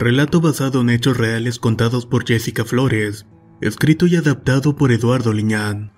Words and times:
Relato 0.00 0.40
basado 0.40 0.80
en 0.80 0.88
hechos 0.88 1.18
reales 1.18 1.58
contados 1.58 2.06
por 2.06 2.26
Jessica 2.26 2.64
Flores, 2.64 3.26
escrito 3.60 4.06
y 4.06 4.16
adaptado 4.16 4.74
por 4.74 4.92
Eduardo 4.92 5.34
Liñán. 5.34 5.92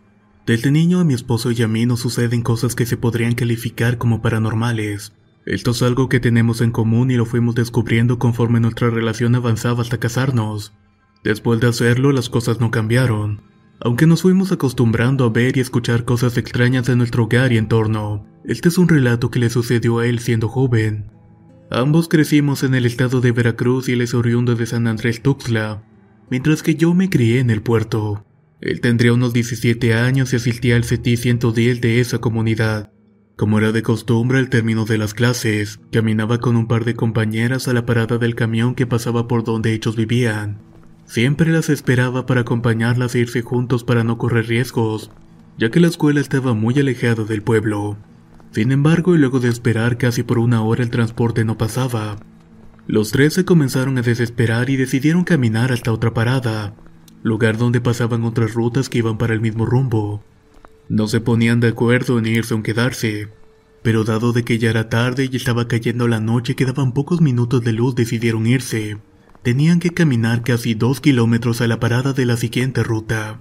Desde 0.44 0.72
niño 0.72 0.98
a 0.98 1.04
mi 1.04 1.14
esposo 1.14 1.52
y 1.52 1.62
a 1.62 1.68
mí 1.68 1.86
nos 1.86 2.00
suceden 2.00 2.42
cosas 2.42 2.74
que 2.74 2.84
se 2.84 2.96
podrían 2.96 3.36
calificar 3.36 3.98
como 3.98 4.20
paranormales. 4.20 5.12
Esto 5.46 5.70
es 5.70 5.82
algo 5.82 6.08
que 6.08 6.18
tenemos 6.18 6.62
en 6.62 6.72
común 6.72 7.12
y 7.12 7.14
lo 7.14 7.26
fuimos 7.26 7.54
descubriendo 7.54 8.18
conforme 8.18 8.58
nuestra 8.58 8.90
relación 8.90 9.36
avanzaba 9.36 9.82
hasta 9.82 9.98
casarnos. 10.00 10.72
Después 11.22 11.60
de 11.60 11.68
hacerlo, 11.68 12.10
las 12.10 12.28
cosas 12.28 12.58
no 12.58 12.72
cambiaron. 12.72 13.42
Aunque 13.78 14.08
nos 14.08 14.22
fuimos 14.22 14.50
acostumbrando 14.50 15.26
a 15.26 15.30
ver 15.30 15.56
y 15.56 15.60
escuchar 15.60 16.04
cosas 16.04 16.36
extrañas 16.38 16.86
de 16.86 16.96
nuestro 16.96 17.22
hogar 17.26 17.52
y 17.52 17.56
entorno, 17.56 18.26
este 18.44 18.68
es 18.68 18.78
un 18.78 18.88
relato 18.88 19.30
que 19.30 19.38
le 19.38 19.48
sucedió 19.48 20.00
a 20.00 20.08
él 20.08 20.18
siendo 20.18 20.48
joven. 20.48 21.21
Ambos 21.74 22.06
crecimos 22.06 22.64
en 22.64 22.74
el 22.74 22.84
estado 22.84 23.22
de 23.22 23.32
Veracruz 23.32 23.88
y 23.88 23.92
él 23.92 24.02
es 24.02 24.12
oriundo 24.12 24.56
de 24.56 24.66
San 24.66 24.86
Andrés 24.86 25.22
Tuxtla, 25.22 25.82
mientras 26.28 26.62
que 26.62 26.74
yo 26.74 26.92
me 26.92 27.08
crié 27.08 27.38
en 27.38 27.48
el 27.48 27.62
puerto. 27.62 28.26
Él 28.60 28.82
tendría 28.82 29.14
unos 29.14 29.32
17 29.32 29.94
años 29.94 30.34
y 30.34 30.36
asistía 30.36 30.76
al 30.76 30.84
CETI 30.84 31.16
110 31.16 31.80
de 31.80 32.00
esa 32.00 32.18
comunidad. 32.18 32.92
Como 33.36 33.58
era 33.58 33.72
de 33.72 33.82
costumbre 33.82 34.38
al 34.38 34.50
término 34.50 34.84
de 34.84 34.98
las 34.98 35.14
clases, 35.14 35.80
caminaba 35.90 36.40
con 36.40 36.56
un 36.56 36.68
par 36.68 36.84
de 36.84 36.94
compañeras 36.94 37.66
a 37.68 37.72
la 37.72 37.86
parada 37.86 38.18
del 38.18 38.34
camión 38.34 38.74
que 38.74 38.86
pasaba 38.86 39.26
por 39.26 39.42
donde 39.42 39.72
ellos 39.72 39.96
vivían. 39.96 40.58
Siempre 41.06 41.50
las 41.50 41.70
esperaba 41.70 42.26
para 42.26 42.42
acompañarlas 42.42 43.14
e 43.14 43.20
irse 43.20 43.40
juntos 43.40 43.82
para 43.82 44.04
no 44.04 44.18
correr 44.18 44.46
riesgos, 44.46 45.10
ya 45.56 45.70
que 45.70 45.80
la 45.80 45.88
escuela 45.88 46.20
estaba 46.20 46.52
muy 46.52 46.78
alejada 46.78 47.24
del 47.24 47.40
pueblo. 47.40 47.96
Sin 48.52 48.70
embargo, 48.70 49.14
y 49.14 49.18
luego 49.18 49.40
de 49.40 49.48
esperar 49.48 49.96
casi 49.96 50.22
por 50.22 50.38
una 50.38 50.62
hora 50.62 50.82
el 50.82 50.90
transporte 50.90 51.44
no 51.44 51.56
pasaba, 51.56 52.18
los 52.86 53.10
tres 53.10 53.32
se 53.32 53.44
comenzaron 53.44 53.96
a 53.96 54.02
desesperar 54.02 54.68
y 54.68 54.76
decidieron 54.76 55.24
caminar 55.24 55.72
hasta 55.72 55.92
otra 55.92 56.12
parada, 56.12 56.74
lugar 57.22 57.56
donde 57.56 57.80
pasaban 57.80 58.24
otras 58.24 58.54
rutas 58.54 58.88
que 58.88 58.98
iban 58.98 59.16
para 59.16 59.32
el 59.32 59.40
mismo 59.40 59.64
rumbo. 59.64 60.22
No 60.88 61.08
se 61.08 61.20
ponían 61.20 61.60
de 61.60 61.68
acuerdo 61.68 62.18
en 62.18 62.26
irse 62.26 62.52
o 62.52 62.62
quedarse, 62.62 63.28
pero 63.82 64.04
dado 64.04 64.32
de 64.32 64.44
que 64.44 64.58
ya 64.58 64.70
era 64.70 64.88
tarde 64.88 65.28
y 65.30 65.36
estaba 65.36 65.68
cayendo 65.68 66.06
la 66.06 66.20
noche 66.20 66.52
y 66.52 66.56
quedaban 66.56 66.92
pocos 66.92 67.20
minutos 67.20 67.62
de 67.62 67.72
luz 67.72 67.94
decidieron 67.94 68.46
irse. 68.46 68.98
Tenían 69.42 69.80
que 69.80 69.90
caminar 69.90 70.42
casi 70.42 70.74
dos 70.74 71.00
kilómetros 71.00 71.60
a 71.62 71.66
la 71.68 71.80
parada 71.80 72.12
de 72.12 72.26
la 72.26 72.36
siguiente 72.36 72.82
ruta. 72.82 73.40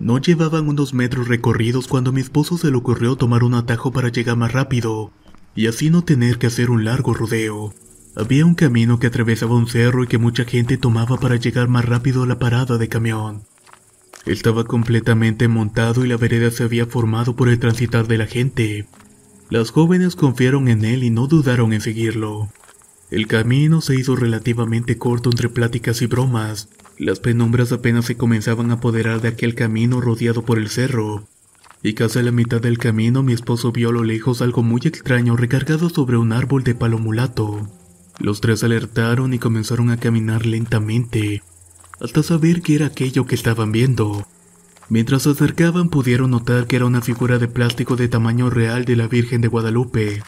No 0.00 0.18
llevaban 0.18 0.66
unos 0.66 0.94
metros 0.94 1.28
recorridos 1.28 1.86
cuando 1.86 2.08
a 2.08 2.12
mi 2.14 2.22
esposo 2.22 2.56
se 2.56 2.70
le 2.70 2.76
ocurrió 2.78 3.16
tomar 3.16 3.44
un 3.44 3.52
atajo 3.52 3.92
para 3.92 4.08
llegar 4.08 4.34
más 4.38 4.52
rápido, 4.52 5.12
y 5.54 5.66
así 5.66 5.90
no 5.90 6.02
tener 6.02 6.38
que 6.38 6.46
hacer 6.46 6.70
un 6.70 6.86
largo 6.86 7.12
rodeo. 7.12 7.74
Había 8.16 8.46
un 8.46 8.54
camino 8.54 8.98
que 8.98 9.08
atravesaba 9.08 9.54
un 9.54 9.68
cerro 9.68 10.02
y 10.02 10.06
que 10.06 10.16
mucha 10.16 10.44
gente 10.44 10.78
tomaba 10.78 11.18
para 11.18 11.36
llegar 11.36 11.68
más 11.68 11.84
rápido 11.84 12.22
a 12.22 12.26
la 12.26 12.38
parada 12.38 12.78
de 12.78 12.88
camión. 12.88 13.42
Estaba 14.24 14.64
completamente 14.64 15.48
montado 15.48 16.02
y 16.04 16.08
la 16.08 16.16
vereda 16.16 16.50
se 16.50 16.64
había 16.64 16.86
formado 16.86 17.36
por 17.36 17.50
el 17.50 17.58
transitar 17.58 18.08
de 18.08 18.16
la 18.16 18.26
gente. 18.26 18.86
Las 19.50 19.70
jóvenes 19.70 20.16
confiaron 20.16 20.68
en 20.68 20.84
él 20.86 21.04
y 21.04 21.10
no 21.10 21.26
dudaron 21.26 21.74
en 21.74 21.82
seguirlo. 21.82 22.48
El 23.10 23.26
camino 23.26 23.82
se 23.82 23.96
hizo 23.96 24.16
relativamente 24.16 24.96
corto 24.96 25.28
entre 25.30 25.50
pláticas 25.50 26.00
y 26.00 26.06
bromas. 26.06 26.68
Las 27.00 27.18
penumbras 27.18 27.72
apenas 27.72 28.04
se 28.04 28.18
comenzaban 28.18 28.70
a 28.70 28.74
apoderar 28.74 29.22
de 29.22 29.28
aquel 29.28 29.54
camino 29.54 30.02
rodeado 30.02 30.44
por 30.44 30.58
el 30.58 30.68
cerro. 30.68 31.26
Y 31.82 31.94
casi 31.94 32.18
a 32.18 32.22
la 32.22 32.30
mitad 32.30 32.60
del 32.60 32.76
camino 32.76 33.22
mi 33.22 33.32
esposo 33.32 33.72
vio 33.72 33.88
a 33.88 33.92
lo 33.92 34.04
lejos 34.04 34.42
algo 34.42 34.62
muy 34.62 34.82
extraño 34.84 35.34
recargado 35.34 35.88
sobre 35.88 36.18
un 36.18 36.34
árbol 36.34 36.62
de 36.62 36.74
palo 36.74 36.98
mulato. 36.98 37.66
Los 38.18 38.42
tres 38.42 38.64
alertaron 38.64 39.32
y 39.32 39.38
comenzaron 39.38 39.88
a 39.88 39.96
caminar 39.96 40.44
lentamente, 40.44 41.42
hasta 42.02 42.22
saber 42.22 42.60
qué 42.60 42.74
era 42.74 42.88
aquello 42.88 43.24
que 43.24 43.34
estaban 43.34 43.72
viendo. 43.72 44.26
Mientras 44.90 45.22
se 45.22 45.30
acercaban 45.30 45.88
pudieron 45.88 46.32
notar 46.32 46.66
que 46.66 46.76
era 46.76 46.84
una 46.84 47.00
figura 47.00 47.38
de 47.38 47.48
plástico 47.48 47.96
de 47.96 48.08
tamaño 48.08 48.50
real 48.50 48.84
de 48.84 48.96
la 48.96 49.08
Virgen 49.08 49.40
de 49.40 49.48
Guadalupe. 49.48 50.22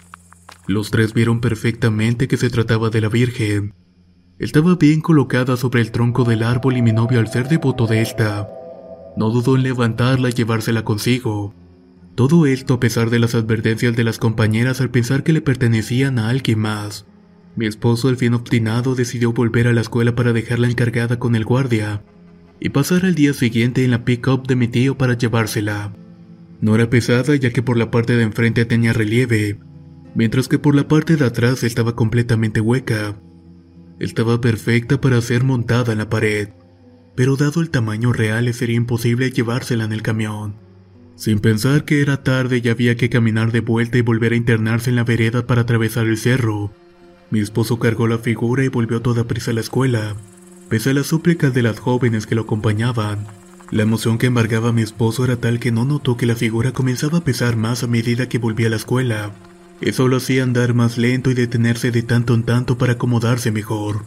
Los 0.67 0.91
tres 0.91 1.13
vieron 1.13 1.43
perfectamente 1.43 2.29
que 2.29 2.39
se 2.39 2.49
trataba 2.49 2.89
de 2.89 3.03
la 3.03 3.11
Virgen. 3.11 3.75
Estaba 4.39 4.77
bien 4.77 5.01
colocada 5.01 5.57
sobre 5.57 5.81
el 5.81 5.93
tronco 5.93 6.25
del 6.25 6.43
árbol 6.43 6.77
y 6.77 6.83
mi 6.83 6.93
novio 6.93 7.21
al 7.21 7.29
ser 7.29 7.49
devoto 7.49 7.87
de 7.87 8.03
esta, 8.03 8.49
no 9.17 9.31
dudó 9.31 9.57
en 9.57 9.63
levantarla 9.63 10.31
y 10.31 10.33
llevársela 10.33 10.85
consigo. 10.85 11.55
Todo 12.15 12.47
esto 12.47 12.75
a 12.75 12.81
pesar 12.81 13.11
de 13.11 13.19
las 13.19 13.35
advertencias 13.35 13.95
de 13.95 14.05
las 14.05 14.19
compañeras 14.19 14.81
al 14.81 14.91
pensar 14.91 15.23
que 15.23 15.33
le 15.33 15.41
pertenecían 15.41 16.19
a 16.19 16.29
alguien 16.29 16.59
más. 16.59 17.07
Mi 17.57 17.67
esposo, 17.67 18.09
al 18.09 18.17
fin 18.17 18.35
obstinado, 18.35 18.95
decidió 18.95 19.33
volver 19.33 19.67
a 19.67 19.73
la 19.73 19.83
escuela 19.83 20.15
para 20.15 20.33
dejarla 20.33 20.69
encargada 20.69 21.19
con 21.19 21.37
el 21.37 21.45
guardia 21.45 22.03
y 22.61 22.71
pasar 22.71 23.05
al 23.05 23.15
día 23.15 23.35
siguiente 23.35 23.85
en 23.85 23.91
la 23.91 24.05
pick-up 24.05 24.47
de 24.47 24.57
mi 24.57 24.69
tío 24.69 24.97
para 24.97 25.17
llevársela. 25.17 25.93
No 26.61 26.75
era 26.75 26.89
pesada 26.89 27.35
ya 27.35 27.51
que 27.51 27.63
por 27.63 27.77
la 27.77 27.91
parte 27.91 28.17
de 28.17 28.23
enfrente 28.23 28.65
tenía 28.65 28.93
relieve, 28.93 29.59
mientras 30.15 30.49
que 30.49 30.59
por 30.59 30.75
la 30.75 30.87
parte 30.87 31.17
de 31.17 31.27
atrás 31.27 31.65
estaba 31.65 31.97
completamente 31.97 32.61
hueca. 32.61 33.17
Estaba 33.99 34.41
perfecta 34.41 35.01
para 35.01 35.21
ser 35.21 35.45
montada 35.45 35.93
en 35.93 35.99
la 35.99 36.11
pared, 36.11 36.49
pero 37.15 37.37
dado 37.37 37.61
el 37.61 37.71
tamaño 37.71 38.13
real 38.13 38.53
sería 38.55 38.77
imposible 38.77 39.31
llevársela 39.31 39.85
en 39.85 39.93
el 39.93 40.03
camión. 40.03 40.55
Sin 41.15 41.41
pensar 41.41 41.85
que 41.85 42.01
era 42.01 42.23
tarde 42.23 42.61
y 42.65 42.69
había 42.69 42.97
que 42.97 43.11
caminar 43.11 43.53
de 43.53 43.61
vuelta 43.61 43.99
y 43.99 44.01
volver 44.01 44.33
a 44.33 44.37
internarse 44.37 44.91
en 44.91 44.97
la 44.97 45.05
vereda 45.05 45.47
para 45.47 45.63
atravesar 45.63 46.07
el 46.07 46.17
cerro, 46.17 46.73
mi 47.31 47.41
esposo 47.41 47.79
cargó 47.79 48.09
la 48.09 48.19
figura 48.19 48.65
y 48.65 48.69
volvió 48.69 48.99
a 48.99 49.03
toda 49.03 49.25
prisa 49.25 49.53
a 49.53 49.55
la 49.55 49.61
escuela. 49.61 50.17
Pese 50.69 50.91
a 50.91 50.95
las 50.95 51.07
súplicas 51.07 51.55
de 51.55 51.63
las 51.63 51.79
jóvenes 51.79 52.27
que 52.27 52.35
lo 52.35 52.43
acompañaban, 52.43 53.27
la 53.71 53.85
emoción 53.85 54.19
que 54.19 54.27
embargaba 54.27 54.69
a 54.69 54.73
mi 54.73 54.83
esposo 54.83 55.25
era 55.25 55.37
tal 55.37 55.59
que 55.59 55.73
no 55.73 55.87
notó 55.87 56.19
que 56.19 56.27
la 56.27 56.35
figura 56.35 56.73
comenzaba 56.73 57.19
a 57.19 57.25
pesar 57.25 57.57
más 57.57 57.83
a 57.83 57.87
medida 57.87 58.29
que 58.29 58.37
volvía 58.37 58.67
a 58.67 58.71
la 58.71 58.77
escuela. 58.77 59.33
Eso 59.83 60.07
lo 60.07 60.19
hacía 60.19 60.45
andar 60.45 60.75
más 60.75 60.97
lento 60.97 61.29
y 61.33 61.35
detenerse 61.35 61.91
de 61.91 62.05
tanto 62.05 62.35
en 62.35 62.45
tanto 62.45 62.79
para 62.79 62.93
acomodarse 62.93 63.51
mejor. 63.51 64.05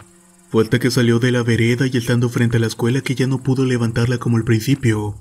Fue 0.49 0.63
hasta 0.63 0.79
que 0.79 0.89
salió 0.89 1.19
de 1.19 1.33
la 1.33 1.43
vereda 1.43 1.85
y 1.85 1.97
estando 1.97 2.29
frente 2.29 2.55
a 2.57 2.59
la 2.61 2.67
escuela 2.67 3.01
que 3.01 3.13
ya 3.13 3.27
no 3.27 3.43
pudo 3.43 3.65
levantarla 3.65 4.17
como 4.17 4.37
al 4.37 4.45
principio. 4.45 5.15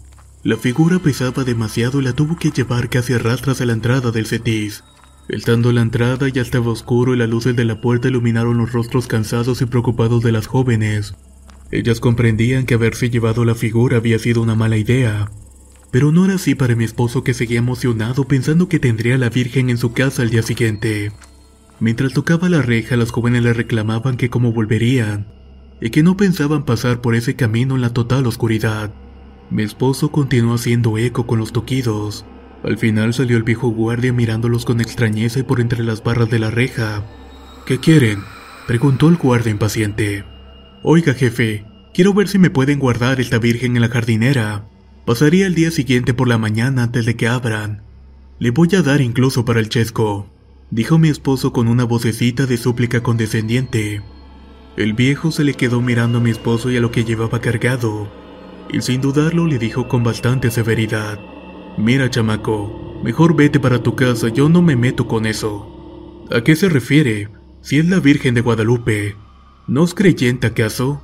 La 0.44 0.56
figura 0.56 1.00
pesaba 1.00 1.42
demasiado 1.42 2.00
y 2.00 2.04
la 2.04 2.12
tuvo 2.12 2.36
que 2.36 2.52
llevar 2.52 2.88
casi 2.88 3.14
a 3.14 3.18
rastras 3.18 3.60
a 3.60 3.66
la 3.66 3.72
entrada 3.72 4.12
del 4.12 4.26
CETIS. 4.26 4.84
Estando 5.28 5.72
la 5.72 5.82
entrada 5.82 6.28
ya 6.28 6.42
estaba 6.42 6.70
oscuro 6.70 7.14
y 7.14 7.16
las 7.16 7.28
luces 7.28 7.56
de 7.56 7.64
la 7.64 7.80
puerta 7.80 8.06
iluminaron 8.06 8.56
los 8.56 8.72
rostros 8.72 9.08
cansados 9.08 9.60
y 9.60 9.66
preocupados 9.66 10.22
de 10.22 10.30
las 10.30 10.46
jóvenes. 10.46 11.16
Ellas 11.72 11.98
comprendían 11.98 12.64
que 12.64 12.74
haberse 12.74 13.10
llevado 13.10 13.44
la 13.44 13.56
figura 13.56 13.96
había 13.96 14.20
sido 14.20 14.40
una 14.40 14.54
mala 14.54 14.76
idea. 14.76 15.32
Pero 15.94 16.10
no 16.10 16.24
era 16.24 16.34
así 16.34 16.56
para 16.56 16.74
mi 16.74 16.82
esposo 16.82 17.22
que 17.22 17.34
seguía 17.34 17.60
emocionado 17.60 18.26
pensando 18.26 18.68
que 18.68 18.80
tendría 18.80 19.14
a 19.14 19.18
la 19.18 19.30
Virgen 19.30 19.70
en 19.70 19.78
su 19.78 19.92
casa 19.92 20.22
al 20.22 20.30
día 20.30 20.42
siguiente. 20.42 21.12
Mientras 21.78 22.12
tocaba 22.12 22.48
la 22.48 22.62
reja, 22.62 22.96
las 22.96 23.12
jóvenes 23.12 23.44
le 23.44 23.52
reclamaban 23.52 24.16
que 24.16 24.28
cómo 24.28 24.50
volverían, 24.52 25.28
y 25.80 25.90
que 25.90 26.02
no 26.02 26.16
pensaban 26.16 26.64
pasar 26.64 27.00
por 27.00 27.14
ese 27.14 27.36
camino 27.36 27.76
en 27.76 27.80
la 27.80 27.90
total 27.90 28.26
oscuridad. 28.26 28.92
Mi 29.50 29.62
esposo 29.62 30.10
continuó 30.10 30.54
haciendo 30.54 30.98
eco 30.98 31.28
con 31.28 31.38
los 31.38 31.52
toquidos. 31.52 32.26
Al 32.64 32.76
final 32.76 33.14
salió 33.14 33.36
el 33.36 33.44
viejo 33.44 33.68
guardia 33.68 34.12
mirándolos 34.12 34.64
con 34.64 34.80
extrañeza 34.80 35.38
y 35.38 35.42
por 35.44 35.60
entre 35.60 35.84
las 35.84 36.02
barras 36.02 36.28
de 36.28 36.40
la 36.40 36.50
reja. 36.50 37.04
¿Qué 37.66 37.78
quieren? 37.78 38.18
preguntó 38.66 39.08
el 39.08 39.16
guardia 39.16 39.52
impaciente. 39.52 40.24
Oiga, 40.82 41.14
jefe, 41.14 41.64
quiero 41.94 42.12
ver 42.14 42.26
si 42.26 42.40
me 42.40 42.50
pueden 42.50 42.80
guardar 42.80 43.20
esta 43.20 43.38
virgen 43.38 43.76
en 43.76 43.82
la 43.82 43.88
jardinera. 43.88 44.73
Pasaría 45.06 45.46
el 45.46 45.54
día 45.54 45.70
siguiente 45.70 46.14
por 46.14 46.28
la 46.28 46.38
mañana 46.38 46.84
antes 46.84 47.04
de 47.04 47.14
que 47.14 47.28
abran. 47.28 47.82
Le 48.38 48.50
voy 48.50 48.68
a 48.74 48.82
dar 48.82 49.02
incluso 49.02 49.44
para 49.44 49.60
el 49.60 49.68
chesco, 49.68 50.30
dijo 50.70 50.98
mi 50.98 51.08
esposo 51.08 51.52
con 51.52 51.68
una 51.68 51.84
vocecita 51.84 52.46
de 52.46 52.56
súplica 52.56 53.02
condescendiente. 53.02 54.02
El 54.78 54.94
viejo 54.94 55.30
se 55.30 55.44
le 55.44 55.54
quedó 55.54 55.82
mirando 55.82 56.18
a 56.18 56.20
mi 56.22 56.30
esposo 56.30 56.70
y 56.70 56.78
a 56.78 56.80
lo 56.80 56.90
que 56.90 57.04
llevaba 57.04 57.40
cargado, 57.40 58.08
y 58.72 58.80
sin 58.80 59.02
dudarlo 59.02 59.46
le 59.46 59.58
dijo 59.58 59.88
con 59.88 60.02
bastante 60.02 60.50
severidad, 60.50 61.20
Mira 61.76 62.08
chamaco, 62.08 63.00
mejor 63.04 63.36
vete 63.36 63.60
para 63.60 63.82
tu 63.82 63.94
casa, 63.96 64.28
yo 64.28 64.48
no 64.48 64.62
me 64.62 64.74
meto 64.74 65.06
con 65.06 65.26
eso. 65.26 66.24
¿A 66.32 66.40
qué 66.40 66.56
se 66.56 66.68
refiere? 66.70 67.28
Si 67.60 67.78
es 67.78 67.86
la 67.86 68.00
Virgen 68.00 68.34
de 68.34 68.40
Guadalupe. 68.40 69.16
¿No 69.66 69.84
es 69.84 69.92
creyente 69.92 70.46
acaso? 70.46 71.02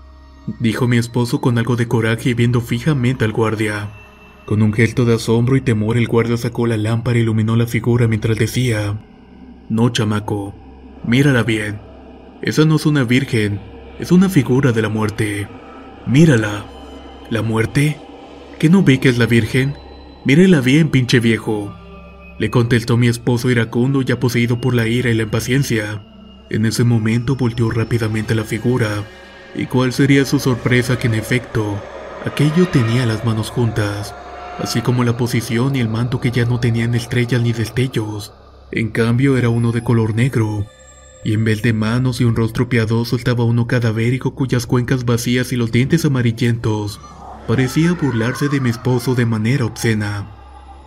Dijo 0.58 0.88
mi 0.88 0.96
esposo 0.96 1.40
con 1.40 1.58
algo 1.58 1.76
de 1.76 1.86
coraje 1.86 2.30
y 2.30 2.34
viendo 2.34 2.60
fijamente 2.60 3.24
al 3.24 3.32
guardia. 3.32 3.90
Con 4.46 4.62
un 4.62 4.72
gesto 4.72 5.04
de 5.04 5.14
asombro 5.14 5.56
y 5.56 5.60
temor 5.60 5.96
el 5.96 6.08
guardia 6.08 6.36
sacó 6.36 6.66
la 6.66 6.76
lámpara 6.76 7.18
e 7.18 7.22
iluminó 7.22 7.54
la 7.56 7.66
figura 7.66 8.08
mientras 8.08 8.36
decía, 8.36 8.98
No 9.68 9.90
chamaco, 9.90 10.54
mírala 11.06 11.44
bien. 11.44 11.78
Esa 12.42 12.64
no 12.64 12.76
es 12.76 12.86
una 12.86 13.04
virgen, 13.04 13.60
es 14.00 14.10
una 14.10 14.28
figura 14.28 14.72
de 14.72 14.82
la 14.82 14.88
muerte. 14.88 15.46
Mírala. 16.06 16.64
¿La 17.28 17.42
muerte? 17.42 17.98
¿Qué 18.58 18.68
no 18.68 18.82
ve 18.82 18.98
que 18.98 19.08
es 19.08 19.18
la 19.18 19.26
virgen? 19.26 19.74
Mírela 20.24 20.60
bien, 20.60 20.88
pinche 20.88 21.20
viejo. 21.20 21.72
Le 22.38 22.50
contestó 22.50 22.96
mi 22.96 23.06
esposo 23.06 23.50
iracundo 23.50 24.02
ya 24.02 24.18
poseído 24.18 24.60
por 24.60 24.74
la 24.74 24.88
ira 24.88 25.10
y 25.10 25.14
la 25.14 25.24
impaciencia. 25.24 26.02
En 26.48 26.66
ese 26.66 26.82
momento 26.82 27.36
volteó 27.36 27.70
rápidamente 27.70 28.34
la 28.34 28.44
figura. 28.44 29.04
¿Y 29.54 29.66
cuál 29.66 29.92
sería 29.92 30.24
su 30.24 30.38
sorpresa 30.38 30.98
que 30.98 31.08
en 31.08 31.14
efecto, 31.14 31.80
aquello 32.24 32.68
tenía 32.68 33.06
las 33.06 33.24
manos 33.24 33.50
juntas, 33.50 34.14
así 34.58 34.80
como 34.82 35.04
la 35.04 35.16
posición 35.16 35.74
y 35.74 35.80
el 35.80 35.88
manto 35.88 36.20
que 36.20 36.30
ya 36.30 36.44
no 36.44 36.60
tenían 36.60 36.94
estrellas 36.94 37.42
ni 37.42 37.52
destellos. 37.52 38.32
En 38.72 38.90
cambio 38.90 39.36
era 39.36 39.48
uno 39.48 39.72
de 39.72 39.82
color 39.82 40.14
negro, 40.14 40.66
y 41.24 41.34
en 41.34 41.44
vez 41.44 41.62
de 41.62 41.72
manos 41.72 42.20
y 42.20 42.24
un 42.24 42.36
rostro 42.36 42.68
piadoso 42.68 43.16
estaba 43.16 43.44
uno 43.44 43.66
cadavérico 43.66 44.34
cuyas 44.34 44.66
cuencas 44.66 45.04
vacías 45.04 45.52
y 45.52 45.56
los 45.56 45.72
dientes 45.72 46.04
amarillentos 46.04 47.00
parecía 47.46 47.92
burlarse 47.92 48.48
de 48.48 48.60
mi 48.60 48.70
esposo 48.70 49.14
de 49.14 49.26
manera 49.26 49.64
obscena. 49.64 50.30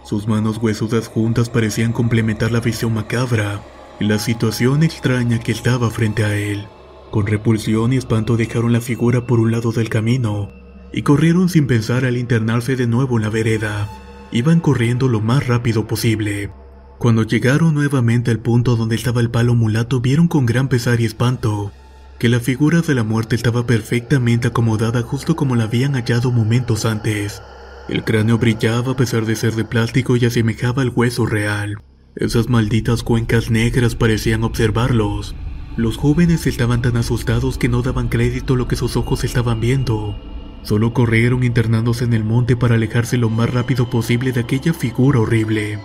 Sus 0.05 0.27
manos 0.27 0.57
huesudas 0.57 1.07
juntas 1.07 1.49
parecían 1.49 1.93
complementar 1.93 2.51
la 2.51 2.59
visión 2.59 2.93
macabra 2.93 3.61
y 3.99 4.05
la 4.05 4.19
situación 4.19 4.83
extraña 4.83 5.39
que 5.39 5.51
estaba 5.51 5.89
frente 5.89 6.23
a 6.23 6.35
él. 6.35 6.67
Con 7.13 7.27
repulsión 7.27 7.93
y 7.93 7.97
espanto 7.97 8.37
dejaron 8.37 8.73
la 8.73 8.81
figura 8.81 9.27
por 9.27 9.39
un 9.39 9.51
lado 9.51 9.71
del 9.71 9.87
camino 9.87 10.51
y 10.91 11.03
corrieron 11.03 11.47
sin 11.47 11.67
pensar 11.67 12.05
al 12.05 12.17
internarse 12.17 12.75
de 12.75 12.87
nuevo 12.87 13.17
en 13.17 13.21
la 13.21 13.29
vereda. 13.29 13.87
Iban 14.31 14.59
corriendo 14.59 15.07
lo 15.07 15.21
más 15.21 15.45
rápido 15.45 15.85
posible. 15.85 16.49
Cuando 16.97 17.21
llegaron 17.21 17.75
nuevamente 17.75 18.31
al 18.31 18.39
punto 18.39 18.75
donde 18.75 18.95
estaba 18.95 19.21
el 19.21 19.29
palo 19.29 19.53
mulato, 19.53 20.01
vieron 20.01 20.27
con 20.27 20.47
gran 20.47 20.69
pesar 20.69 21.01
y 21.01 21.05
espanto 21.05 21.71
que 22.17 22.29
la 22.29 22.39
figura 22.39 22.81
de 22.81 22.95
la 22.95 23.03
muerte 23.03 23.35
estaba 23.35 23.67
perfectamente 23.67 24.47
acomodada 24.47 25.03
justo 25.03 25.35
como 25.35 25.55
la 25.55 25.65
habían 25.65 25.93
hallado 25.93 26.31
momentos 26.31 26.83
antes. 26.83 27.43
El 27.89 28.03
cráneo 28.03 28.39
brillaba 28.39 28.93
a 28.93 28.95
pesar 28.95 29.27
de 29.27 29.35
ser 29.35 29.53
de 29.53 29.65
plástico 29.65 30.15
y 30.15 30.25
asemejaba 30.25 30.81
al 30.81 30.89
hueso 30.89 31.27
real. 31.27 31.77
Esas 32.15 32.49
malditas 32.49 33.03
cuencas 33.03 33.51
negras 33.51 33.93
parecían 33.93 34.43
observarlos. 34.43 35.35
Los 35.75 35.97
jóvenes 35.97 36.45
estaban 36.45 36.83
tan 36.83 36.97
asustados 36.97 37.57
que 37.57 37.67
no 37.67 37.81
daban 37.81 38.07
crédito 38.07 38.53
a 38.53 38.57
lo 38.57 38.67
que 38.67 38.75
sus 38.75 38.95
ojos 38.95 39.23
estaban 39.23 39.59
viendo. 39.59 40.15
Solo 40.61 40.93
corrieron 40.93 41.43
internándose 41.43 42.03
en 42.03 42.13
el 42.13 42.23
monte 42.23 42.55
para 42.55 42.75
alejarse 42.75 43.17
lo 43.17 43.31
más 43.31 43.51
rápido 43.51 43.89
posible 43.89 44.31
de 44.31 44.41
aquella 44.41 44.73
figura 44.73 45.19
horrible. 45.19 45.79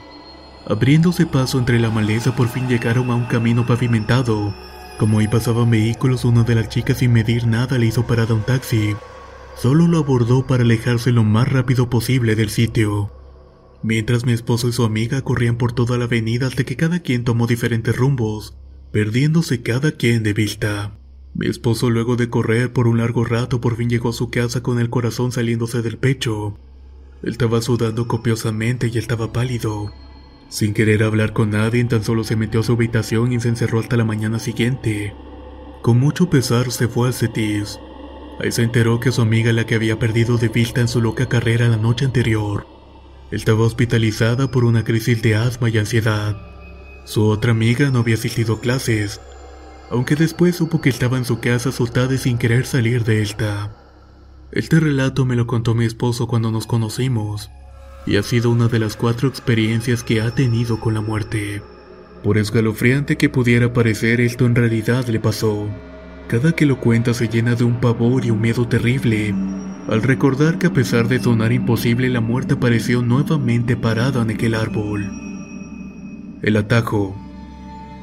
Abriéndose 0.66 1.24
paso 1.24 1.58
entre 1.58 1.80
la 1.80 1.88
maleza 1.88 2.36
por 2.36 2.48
fin 2.48 2.68
llegaron 2.68 3.10
a 3.10 3.14
un 3.14 3.24
camino 3.24 3.64
pavimentado. 3.66 4.54
Como 4.98 5.20
ahí 5.20 5.28
pasaban 5.28 5.70
vehículos, 5.70 6.26
una 6.26 6.42
de 6.42 6.54
las 6.54 6.68
chicas 6.68 6.98
sin 6.98 7.14
medir 7.14 7.46
nada 7.46 7.78
le 7.78 7.86
hizo 7.86 8.06
parada 8.06 8.34
un 8.34 8.42
taxi. 8.42 8.94
Solo 9.56 9.88
lo 9.88 9.98
abordó 9.98 10.46
para 10.46 10.64
alejarse 10.64 11.12
lo 11.12 11.24
más 11.24 11.50
rápido 11.50 11.88
posible 11.88 12.36
del 12.36 12.50
sitio. 12.50 13.10
Mientras 13.82 14.26
mi 14.26 14.32
esposo 14.32 14.68
y 14.68 14.72
su 14.72 14.84
amiga 14.84 15.22
corrían 15.22 15.56
por 15.56 15.72
toda 15.72 15.96
la 15.96 16.04
avenida 16.04 16.46
hasta 16.46 16.64
que 16.64 16.76
cada 16.76 17.00
quien 17.00 17.24
tomó 17.24 17.46
diferentes 17.46 17.96
rumbos, 17.96 18.54
perdiéndose 18.92 19.62
cada 19.62 19.92
quien 19.92 20.22
de 20.22 20.32
vista. 20.32 20.98
Mi 21.34 21.46
esposo 21.46 21.90
luego 21.90 22.16
de 22.16 22.30
correr 22.30 22.72
por 22.72 22.88
un 22.88 22.98
largo 22.98 23.24
rato 23.24 23.60
por 23.60 23.76
fin 23.76 23.88
llegó 23.90 24.08
a 24.08 24.12
su 24.12 24.30
casa 24.30 24.62
con 24.62 24.80
el 24.80 24.90
corazón 24.90 25.30
saliéndose 25.30 25.82
del 25.82 25.98
pecho. 25.98 26.58
Él 27.22 27.30
estaba 27.32 27.60
sudando 27.60 28.08
copiosamente 28.08 28.90
y 28.92 28.98
estaba 28.98 29.32
pálido. 29.32 29.92
Sin 30.48 30.72
querer 30.72 31.02
hablar 31.02 31.34
con 31.34 31.50
nadie, 31.50 31.84
tan 31.84 32.02
solo 32.02 32.24
se 32.24 32.36
metió 32.36 32.60
a 32.60 32.62
su 32.62 32.72
habitación 32.72 33.32
y 33.32 33.40
se 33.40 33.48
encerró 33.48 33.80
hasta 33.80 33.96
la 33.96 34.04
mañana 34.04 34.38
siguiente. 34.38 35.14
Con 35.82 36.00
mucho 36.00 36.30
pesar 36.30 36.72
se 36.72 36.88
fue 36.88 37.08
al 37.08 37.14
CETIS. 37.14 37.78
Ahí 38.40 38.52
se 38.52 38.62
enteró 38.62 38.98
que 39.00 39.12
su 39.12 39.20
amiga 39.20 39.52
la 39.52 39.66
que 39.66 39.74
había 39.74 39.98
perdido 39.98 40.38
de 40.38 40.48
vista 40.48 40.80
en 40.80 40.88
su 40.88 41.02
loca 41.02 41.28
carrera 41.28 41.68
la 41.68 41.76
noche 41.76 42.04
anterior. 42.04 42.66
Estaba 43.30 43.64
hospitalizada 43.64 44.50
por 44.50 44.64
una 44.64 44.84
crisis 44.84 45.20
de 45.22 45.34
asma 45.34 45.68
y 45.68 45.76
ansiedad. 45.76 46.47
Su 47.08 47.24
otra 47.24 47.52
amiga 47.52 47.90
no 47.90 48.00
había 48.00 48.16
asistido 48.16 48.56
a 48.56 48.60
clases, 48.60 49.18
aunque 49.90 50.14
después 50.14 50.56
supo 50.56 50.82
que 50.82 50.90
estaba 50.90 51.16
en 51.16 51.24
su 51.24 51.40
casa 51.40 51.70
asustada 51.70 52.12
y 52.12 52.18
sin 52.18 52.36
querer 52.36 52.66
salir 52.66 53.02
de 53.04 53.22
esta. 53.22 53.74
Este 54.52 54.78
relato 54.78 55.24
me 55.24 55.34
lo 55.34 55.46
contó 55.46 55.74
mi 55.74 55.86
esposo 55.86 56.26
cuando 56.28 56.50
nos 56.50 56.66
conocimos 56.66 57.48
y 58.04 58.18
ha 58.18 58.22
sido 58.22 58.50
una 58.50 58.68
de 58.68 58.78
las 58.78 58.94
cuatro 58.94 59.26
experiencias 59.26 60.04
que 60.04 60.20
ha 60.20 60.34
tenido 60.34 60.80
con 60.80 60.92
la 60.92 61.00
muerte. 61.00 61.62
Por 62.22 62.36
escalofriante 62.36 63.16
que 63.16 63.30
pudiera 63.30 63.72
parecer, 63.72 64.20
esto 64.20 64.44
en 64.44 64.54
realidad 64.54 65.06
le 65.06 65.18
pasó. 65.18 65.66
Cada 66.28 66.52
que 66.52 66.66
lo 66.66 66.78
cuenta 66.78 67.14
se 67.14 67.28
llena 67.28 67.54
de 67.54 67.64
un 67.64 67.80
pavor 67.80 68.26
y 68.26 68.30
un 68.30 68.42
miedo 68.42 68.68
terrible, 68.68 69.34
al 69.88 70.02
recordar 70.02 70.58
que 70.58 70.66
a 70.66 70.74
pesar 70.74 71.08
de 71.08 71.20
sonar 71.20 71.52
imposible, 71.52 72.10
la 72.10 72.20
muerte 72.20 72.52
apareció 72.52 73.00
nuevamente 73.00 73.78
parada 73.78 74.20
en 74.20 74.32
aquel 74.32 74.54
árbol. 74.54 75.27
El 76.42 76.56
atajo. 76.56 77.16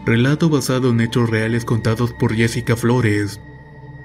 Relato 0.06 0.50
basado 0.50 0.90
en 0.90 1.00
hechos 1.00 1.30
reales 1.30 1.64
contados 1.64 2.12
por 2.14 2.36
Jessica 2.36 2.76
Flores. 2.76 3.40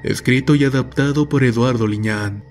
Escrito 0.05 0.55
y 0.55 0.65
adaptado 0.65 1.29
por 1.29 1.43
Eduardo 1.43 1.87
Liñán. 1.89 2.45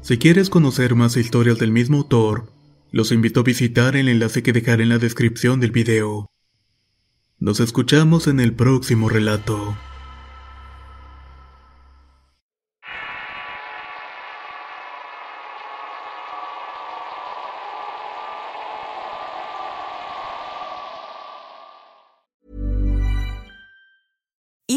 Si 0.00 0.16
quieres 0.16 0.48
conocer 0.48 0.94
más 0.94 1.16
historias 1.16 1.58
del 1.58 1.72
mismo 1.72 1.98
autor, 1.98 2.52
los 2.90 3.12
invito 3.12 3.40
a 3.40 3.42
visitar 3.42 3.96
el 3.96 4.08
enlace 4.08 4.42
que 4.42 4.54
dejaré 4.54 4.84
en 4.84 4.88
la 4.88 4.98
descripción 4.98 5.60
del 5.60 5.72
video. 5.72 6.30
Nos 7.38 7.60
escuchamos 7.60 8.28
en 8.28 8.40
el 8.40 8.54
próximo 8.54 9.10
relato. 9.10 9.76